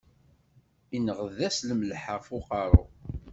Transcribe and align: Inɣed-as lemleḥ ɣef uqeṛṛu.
Inɣed-as 0.97 1.57
lemleḥ 1.69 2.03
ɣef 2.13 2.27
uqeṛṛu. 2.37 2.83